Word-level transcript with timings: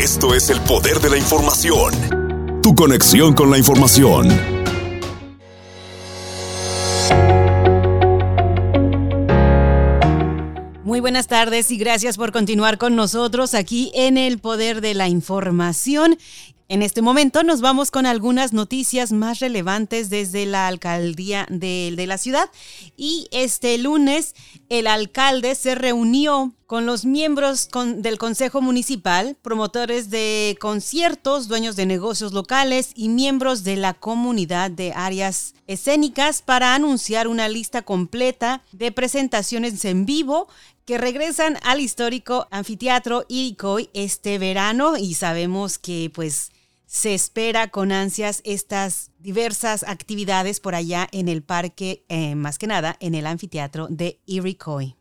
Esto 0.00 0.34
es 0.34 0.50
el 0.50 0.60
poder 0.60 1.00
de 1.00 1.10
la 1.10 1.16
información. 1.18 1.92
Tu 2.62 2.74
conexión 2.74 3.34
con 3.34 3.50
la 3.50 3.58
información. 3.58 4.28
Muy 10.84 11.00
buenas 11.00 11.26
tardes 11.26 11.70
y 11.70 11.76
gracias 11.76 12.16
por 12.16 12.32
continuar 12.32 12.78
con 12.78 12.96
nosotros 12.96 13.54
aquí 13.54 13.90
en 13.94 14.16
el 14.16 14.38
Poder 14.38 14.80
de 14.80 14.94
la 14.94 15.08
Información. 15.08 16.16
En 16.68 16.82
este 16.82 17.00
momento 17.00 17.44
nos 17.44 17.60
vamos 17.60 17.92
con 17.92 18.06
algunas 18.06 18.52
noticias 18.52 19.12
más 19.12 19.38
relevantes 19.38 20.10
desde 20.10 20.46
la 20.46 20.66
alcaldía 20.66 21.46
de, 21.48 21.94
la 22.08 22.18
ciudad. 22.18 22.50
Y 22.96 23.28
este 23.30 23.78
lunes 23.78 24.34
el 24.68 24.88
alcalde 24.88 25.54
se 25.54 25.76
reunió 25.76 26.54
con 26.66 26.84
los 26.84 27.04
miembros 27.04 27.68
del 27.98 28.18
Consejo 28.18 28.62
Municipal, 28.62 29.36
promotores 29.42 30.10
de 30.10 30.58
conciertos, 30.60 31.46
dueños 31.46 31.76
de 31.76 31.86
negocios 31.86 32.32
locales 32.32 32.90
y 32.96 33.10
miembros 33.10 33.62
de 33.62 33.76
la 33.76 33.94
comunidad 33.94 34.68
de 34.72 34.92
áreas 34.92 35.54
escénicas 35.68 36.42
para 36.42 36.74
anunciar 36.74 37.28
una 37.28 37.48
lista 37.48 37.82
completa 37.82 38.64
de 38.72 38.90
presentaciones 38.90 39.84
en 39.84 40.04
vivo 40.04 40.48
que 40.84 40.98
regresan 40.98 41.58
al 41.62 41.78
histórico 41.78 42.48
anfiteatro 42.50 43.24
Iricoy 43.28 43.88
este 43.94 44.38
verano. 44.38 44.96
Y 44.96 45.14
sabemos 45.14 45.78
que 45.78 46.10
pues 46.12 46.50
se 46.86 47.14
espera 47.14 47.68
con 47.68 47.92
ansias 47.92 48.40
estas 48.44 49.10
diversas 49.18 49.82
actividades 49.82 50.60
por 50.60 50.74
allá 50.74 51.08
en 51.12 51.28
el 51.28 51.42
parque, 51.42 52.04
eh, 52.08 52.34
más 52.34 52.58
que 52.58 52.66
nada 52.66 52.96
en 53.00 53.14
el 53.14 53.26
anfiteatro 53.26 53.88
de 53.90 54.20
Iroquois. 54.24 54.94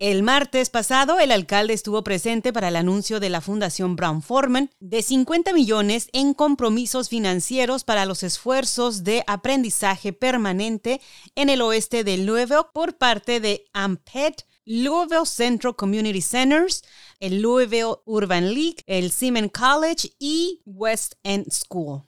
El 0.00 0.22
martes 0.22 0.70
pasado, 0.70 1.20
el 1.20 1.30
alcalde 1.30 1.74
estuvo 1.74 2.02
presente 2.02 2.54
para 2.54 2.68
el 2.68 2.76
anuncio 2.76 3.20
de 3.20 3.28
la 3.28 3.42
Fundación 3.42 3.96
Brown 3.96 4.22
Forman 4.22 4.70
de 4.80 5.02
50 5.02 5.52
millones 5.52 6.08
en 6.14 6.32
compromisos 6.32 7.10
financieros 7.10 7.84
para 7.84 8.06
los 8.06 8.22
esfuerzos 8.22 9.04
de 9.04 9.22
aprendizaje 9.26 10.14
permanente 10.14 11.02
en 11.34 11.50
el 11.50 11.60
oeste 11.60 12.02
de 12.02 12.16
Louisville 12.16 12.64
por 12.72 12.96
parte 12.96 13.40
de 13.40 13.66
AMPET, 13.74 14.46
Louisville 14.64 15.26
Central 15.26 15.74
Community 15.74 16.20
Centers, 16.20 16.82
el 17.18 17.40
Louisville 17.40 17.96
Urban 18.04 18.54
League, 18.54 18.82
el 18.86 19.10
Seaman 19.10 19.48
College 19.48 20.12
y 20.18 20.60
West 20.64 21.14
End 21.22 21.50
School. 21.50 22.02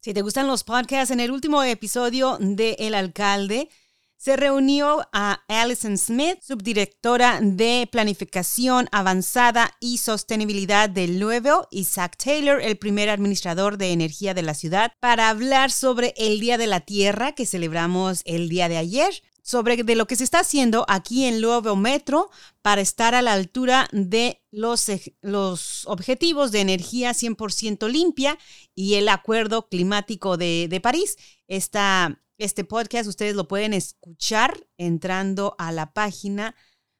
Si 0.00 0.14
te 0.14 0.22
gustan 0.22 0.46
los 0.46 0.62
podcasts, 0.62 1.10
en 1.10 1.20
el 1.20 1.32
último 1.32 1.62
episodio 1.64 2.38
de 2.40 2.76
El 2.78 2.94
Alcalde 2.94 3.68
se 4.16 4.36
reunió 4.36 5.06
a 5.12 5.44
Alison 5.46 5.98
Smith, 5.98 6.38
subdirectora 6.42 7.38
de 7.42 7.88
Planificación 7.92 8.88
Avanzada 8.90 9.72
y 9.78 9.98
Sostenibilidad 9.98 10.88
de 10.88 11.06
Louisville, 11.06 11.66
y 11.70 11.84
Zach 11.84 12.16
Taylor, 12.16 12.60
el 12.60 12.78
primer 12.78 13.10
administrador 13.10 13.76
de 13.76 13.92
energía 13.92 14.32
de 14.32 14.42
la 14.42 14.54
ciudad, 14.54 14.92
para 15.00 15.28
hablar 15.28 15.70
sobre 15.70 16.14
el 16.16 16.40
Día 16.40 16.56
de 16.56 16.66
la 16.66 16.80
Tierra 16.80 17.32
que 17.32 17.44
celebramos 17.44 18.22
el 18.24 18.48
día 18.48 18.68
de 18.68 18.78
ayer, 18.78 19.22
sobre 19.46 19.82
de 19.84 19.94
lo 19.94 20.08
que 20.08 20.16
se 20.16 20.24
está 20.24 20.40
haciendo 20.40 20.84
aquí 20.88 21.24
en 21.24 21.40
Louisville 21.40 21.76
Metro 21.76 22.30
para 22.62 22.80
estar 22.80 23.14
a 23.14 23.22
la 23.22 23.32
altura 23.32 23.88
de 23.92 24.42
los, 24.50 24.90
los 25.22 25.86
objetivos 25.86 26.50
de 26.50 26.62
energía 26.62 27.12
100% 27.12 27.88
limpia 27.88 28.36
y 28.74 28.94
el 28.94 29.08
Acuerdo 29.08 29.68
Climático 29.68 30.36
de, 30.36 30.66
de 30.68 30.80
París. 30.80 31.16
Esta, 31.46 32.20
este 32.38 32.64
podcast 32.64 33.08
ustedes 33.08 33.36
lo 33.36 33.46
pueden 33.46 33.72
escuchar 33.72 34.66
entrando 34.78 35.54
a 35.58 35.70
la 35.70 35.92
página 35.92 36.56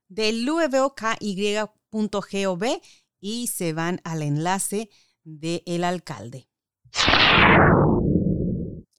de 0.06 0.32
louisvilleky.gov 0.32 2.64
y 3.18 3.48
se 3.48 3.72
van 3.72 4.00
al 4.04 4.22
enlace 4.22 4.88
del 5.24 5.64
el 5.66 5.82
alcalde. 5.82 6.48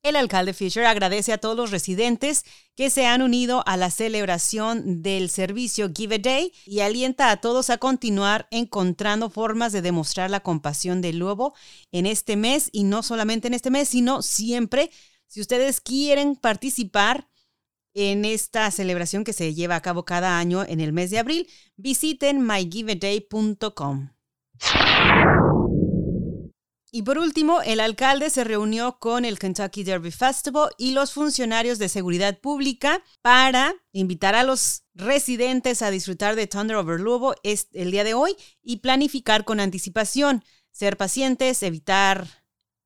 El 0.08 0.16
alcalde 0.16 0.54
Fisher 0.54 0.86
agradece 0.86 1.34
a 1.34 1.38
todos 1.38 1.58
los 1.58 1.70
residentes 1.70 2.46
que 2.76 2.90
se 2.90 3.06
han 3.06 3.22
unido 3.22 3.62
a 3.66 3.76
la 3.76 3.92
celebración 3.92 5.02
del 5.02 5.30
servicio 5.30 5.92
Give 5.94 6.16
a 6.16 6.18
Day 6.18 6.54
y 6.66 6.80
alienta 6.80 7.30
a 7.30 7.42
todos 7.42 7.70
a 7.70 7.78
continuar 7.78 8.48
encontrando 8.50 9.30
formas 9.30 9.74
de 9.74 9.82
demostrar 9.82 10.30
la 10.30 10.40
compasión 10.40 11.02
del 11.02 11.20
lobo 11.20 11.56
en 11.92 12.06
este 12.06 12.38
mes 12.38 12.70
y 12.72 12.86
no 12.86 13.04
solamente 13.04 13.50
en 13.50 13.54
este 13.54 13.70
mes, 13.70 13.90
sino 13.90 14.22
siempre. 14.22 14.92
Si 15.28 15.42
ustedes 15.42 15.82
quieren 15.82 16.38
participar 16.38 17.28
en 17.94 18.24
esta 18.24 18.72
celebración 18.72 19.26
que 19.26 19.34
se 19.34 19.54
lleva 19.56 19.76
a 19.76 19.82
cabo 19.82 20.06
cada 20.06 20.40
año 20.40 20.64
en 20.64 20.80
el 20.80 20.94
mes 20.94 21.12
de 21.12 21.20
abril, 21.20 21.50
visiten 21.76 22.48
mygiveaday.com. 22.48 24.12
Y 26.98 27.04
por 27.04 27.20
último, 27.20 27.62
el 27.62 27.80
alcalde 27.80 28.32
se 28.32 28.44
reunió 28.44 28.98
con 28.98 29.24
el 29.24 29.38
Kentucky 29.38 29.84
Derby 29.84 30.10
Festival 30.10 30.72
y 30.80 30.94
los 30.94 31.14
funcionarios 31.14 31.78
de 31.78 31.90
seguridad 31.90 32.40
pública 32.40 33.04
para 33.22 33.76
invitar 33.92 34.34
a 34.34 34.42
los 34.42 34.82
residentes 34.96 35.84
a 35.84 35.92
disfrutar 35.92 36.36
de 36.36 36.48
Thunder 36.48 36.78
Over 36.78 37.00
Lobo 37.00 37.36
el 37.44 37.92
día 37.92 38.04
de 38.04 38.16
hoy 38.16 38.36
y 38.64 38.78
planificar 38.78 39.46
con 39.46 39.60
anticipación, 39.60 40.44
ser 40.72 40.98
pacientes, 40.98 41.62
evitar 41.62 42.28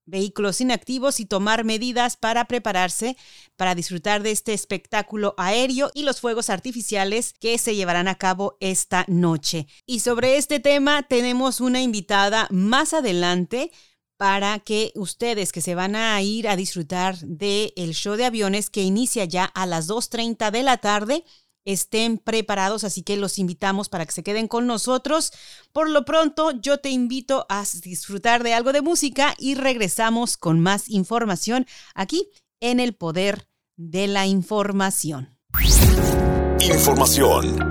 vehículos 0.05 0.59
inactivos 0.59 1.21
y 1.21 1.25
tomar 1.25 1.63
medidas 1.63 2.17
para 2.17 2.43
prepararse 2.45 3.15
para 3.55 3.75
disfrutar 3.75 4.23
de 4.23 4.31
este 4.31 4.53
espectáculo 4.53 5.35
aéreo 5.37 5.89
y 5.93 6.03
los 6.03 6.19
fuegos 6.19 6.49
artificiales 6.49 7.33
que 7.39 7.57
se 7.57 7.75
llevarán 7.75 8.09
a 8.09 8.15
cabo 8.15 8.57
esta 8.59 9.05
noche. 9.07 9.67
Y 9.85 10.01
sobre 10.01 10.35
este 10.35 10.59
tema 10.59 11.03
tenemos 11.03 11.61
una 11.61 11.81
invitada 11.81 12.49
más 12.51 12.93
adelante 12.93 13.71
para 14.21 14.59
que 14.59 14.91
ustedes 14.93 15.51
que 15.51 15.61
se 15.61 15.73
van 15.73 15.95
a 15.95 16.21
ir 16.21 16.47
a 16.47 16.55
disfrutar 16.55 17.17
del 17.21 17.73
el 17.75 17.95
show 17.95 18.15
de 18.15 18.25
aviones 18.25 18.69
que 18.69 18.83
inicia 18.83 19.25
ya 19.25 19.45
a 19.45 19.65
las 19.65 19.89
2.30 19.89 20.51
de 20.51 20.61
la 20.61 20.77
tarde 20.77 21.25
estén 21.65 22.19
preparados, 22.19 22.83
así 22.83 23.01
que 23.01 23.17
los 23.17 23.39
invitamos 23.39 23.89
para 23.89 24.05
que 24.05 24.11
se 24.11 24.21
queden 24.21 24.47
con 24.47 24.67
nosotros. 24.67 25.33
Por 25.73 25.89
lo 25.89 26.05
pronto, 26.05 26.51
yo 26.51 26.77
te 26.77 26.91
invito 26.91 27.47
a 27.49 27.63
disfrutar 27.81 28.43
de 28.43 28.53
algo 28.53 28.73
de 28.73 28.83
música 28.83 29.33
y 29.39 29.55
regresamos 29.55 30.37
con 30.37 30.59
más 30.59 30.87
información 30.87 31.65
aquí 31.95 32.29
en 32.59 32.79
el 32.79 32.93
poder 32.93 33.47
de 33.75 34.05
la 34.05 34.27
información. 34.27 35.35
Información. 36.59 37.70